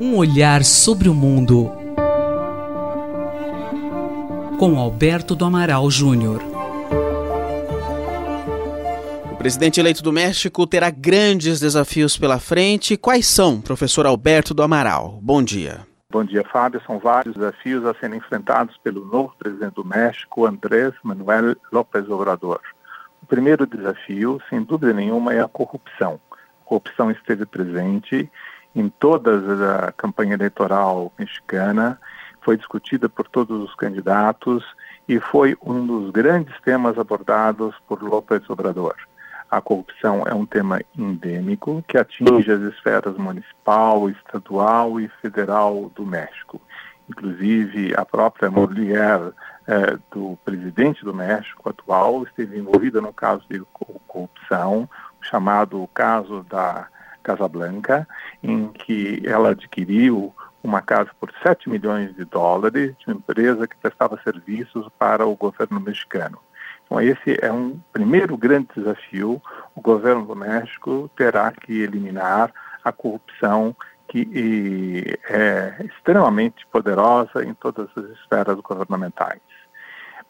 [0.00, 1.70] Um olhar sobre o mundo
[4.58, 6.42] com Alberto do Amaral Júnior.
[9.32, 12.94] O presidente eleito do México terá grandes desafios pela frente.
[12.94, 15.18] Quais são, professor Alberto do Amaral?
[15.22, 15.86] Bom dia.
[16.10, 16.82] Bom dia, Fábio.
[16.86, 22.60] São vários desafios a serem enfrentados pelo novo presidente do México, Andrés Manuel López Obrador.
[23.22, 26.20] O primeiro desafio, sem dúvida nenhuma, é a corrupção.
[26.70, 28.30] Corrupção esteve presente
[28.76, 31.98] em toda a campanha eleitoral mexicana
[32.42, 34.64] foi discutida por todos os candidatos
[35.08, 38.94] e foi um dos grandes temas abordados por López Obrador.
[39.50, 46.06] A corrupção é um tema endêmico que atinge as esferas municipal, estadual e federal do
[46.06, 46.60] México.
[47.08, 49.20] Inclusive, a própria mulher
[49.66, 53.60] eh, do presidente do México atual esteve envolvida no caso de
[54.06, 54.88] corrupção,
[55.20, 56.88] chamado caso da
[57.22, 58.06] Casa Blanca,
[58.42, 63.76] em que ela adquiriu uma casa por 7 milhões de dólares de uma empresa que
[63.76, 66.38] prestava serviços para o governo mexicano.
[66.84, 69.40] Então, esse é um primeiro grande desafio.
[69.74, 73.74] O governo do México terá que eliminar a corrupção
[74.08, 79.40] que é extremamente poderosa em todas as esferas governamentais.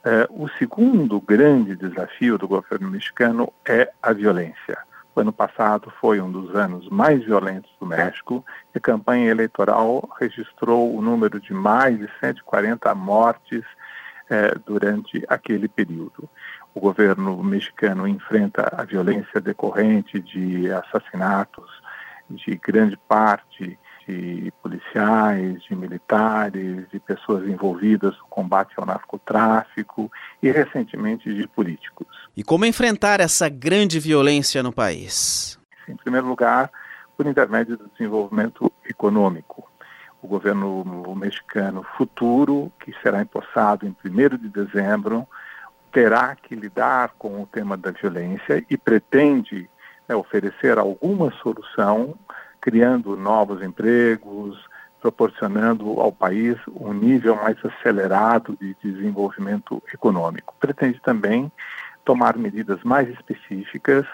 [0.05, 4.79] É, o segundo grande desafio do governo mexicano é a violência.
[5.21, 8.43] Ano passado foi um dos anos mais violentos do México
[8.75, 13.63] e a campanha eleitoral registrou o número de mais de 140 mortes
[14.31, 16.27] eh, durante aquele período.
[16.75, 21.71] O governo mexicano enfrenta a violência decorrente de assassinatos
[22.31, 23.79] de grande parte
[24.11, 30.11] de policiais, de militares, de pessoas envolvidas no combate ao narcotráfico
[30.43, 32.07] e, recentemente, de políticos.
[32.37, 35.59] E como enfrentar essa grande violência no país?
[35.89, 36.71] Em primeiro lugar,
[37.17, 39.69] por intermédio do desenvolvimento econômico.
[40.23, 40.85] O governo
[41.17, 45.27] mexicano futuro, que será empossado em 1 de dezembro,
[45.93, 49.69] terá que lidar com o tema da violência e pretende
[50.09, 52.17] né, oferecer alguma solução
[52.61, 54.59] criando novos empregos,
[55.01, 60.55] proporcionando ao país um nível mais acelerado de desenvolvimento econômico.
[60.61, 61.51] Pretende também
[62.05, 64.07] tomar medidas mais específicas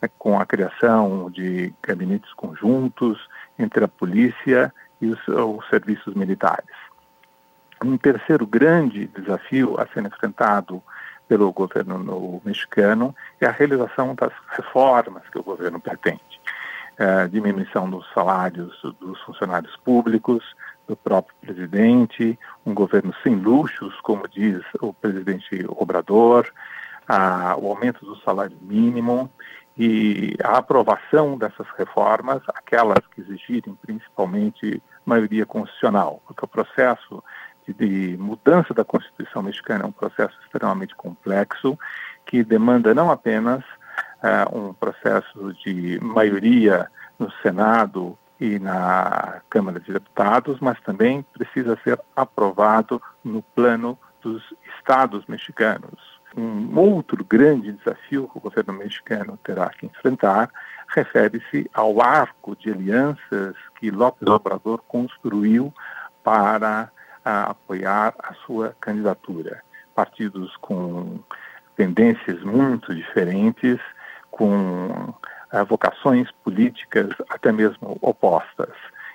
[0.00, 3.28] né, com a criação de gabinetes conjuntos
[3.58, 6.76] entre a polícia e os, os serviços militares.
[7.82, 10.82] Um terceiro grande desafio a ser enfrentado
[11.26, 16.40] pelo governo mexicano é a realização das reformas que o governo pretende
[16.98, 20.44] é, diminuição dos salários dos funcionários públicos,
[20.86, 26.46] do próprio presidente, um governo sem luxos, como diz o presidente Obrador,
[27.58, 29.30] o aumento do salário mínimo
[29.76, 37.22] e a aprovação dessas reformas, aquelas que exigirem principalmente maioria constitucional, porque o processo
[37.66, 41.78] de, de mudança da Constituição mexicana é um processo extremamente complexo
[42.24, 43.64] que demanda não apenas
[44.24, 51.78] uh, um processo de maioria no Senado e na Câmara de Deputados, mas também precisa
[51.84, 54.42] ser aprovado no plano dos
[54.78, 56.14] estados mexicanos.
[56.36, 60.50] Um outro grande desafio que o governo mexicano terá que enfrentar
[60.88, 65.72] refere-se ao arco de alianças que López Obrador construiu
[66.24, 66.90] para
[67.24, 69.62] uh, apoiar a sua candidatura.
[69.94, 71.20] Partidos com
[71.76, 73.78] tendências muito diferentes,
[74.34, 75.14] com
[75.68, 78.74] vocações políticas até mesmo opostas.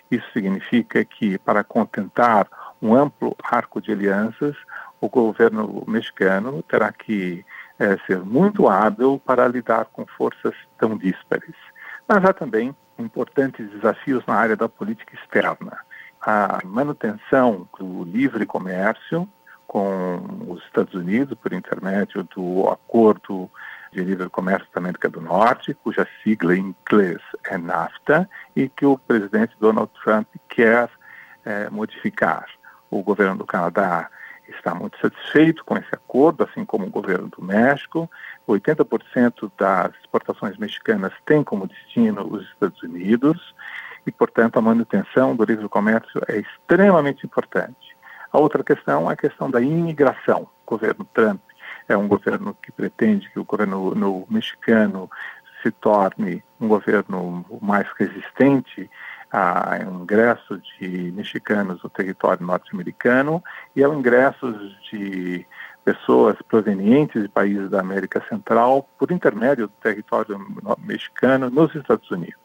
[0.10, 2.48] Isso significa que, para contentar
[2.82, 4.56] um amplo arco de alianças,
[5.02, 7.46] o governo mexicano terá que
[7.78, 11.56] eh, ser muito hábil para lidar com forças tão díspares.
[12.08, 15.78] Mas há também importantes desafios na área da política externa.
[16.22, 19.28] A manutenção do livre comércio
[19.68, 23.52] com os Estados Unidos, por intermédio do acordo
[23.92, 28.86] de livre comércio da América do Norte, cuja sigla em inglês é NAFTA, e que
[28.86, 30.90] o presidente Donald Trump quer
[31.46, 32.46] é, modificar.
[32.90, 34.10] O governo do Canadá
[34.48, 38.10] está muito satisfeito com esse acordo, assim como o governo do México.
[38.48, 43.54] 80% das exportações mexicanas tem como destino os Estados Unidos
[44.06, 47.96] e, portanto, a manutenção do livre comércio é extremamente importante.
[48.32, 50.48] A outra questão é a questão da imigração.
[50.66, 51.42] O governo Trump
[51.88, 55.10] é um governo que pretende que o governo no, mexicano
[55.62, 58.90] se torne um governo mais resistente
[59.32, 63.44] a ingresso de mexicanos no território norte-americano
[63.76, 64.52] e ao ingresso
[64.92, 65.46] de
[65.86, 70.40] pessoas provenientes de países da América Central por intermédio do território
[70.80, 72.38] mexicano nos Estados Unidos.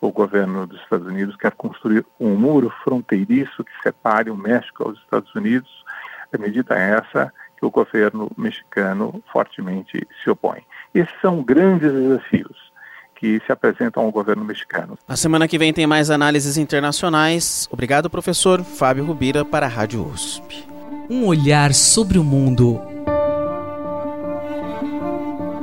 [0.00, 4.98] o governo dos Estados Unidos quer construir um muro fronteiriço que separe o México aos
[4.98, 5.84] Estados Unidos.
[6.32, 10.62] A medida é essa que o governo mexicano fortemente se opõe.
[10.94, 12.72] Esses são grandes desafios
[13.14, 14.98] que se apresentam ao governo mexicano.
[15.08, 17.68] Na semana que vem tem mais análises internacionais.
[17.70, 20.66] Obrigado, professor Fábio Rubira, para a Rádio USP.
[21.08, 22.80] Um olhar sobre o mundo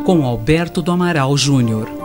[0.06, 2.01] com Alberto do Amaral Júnior.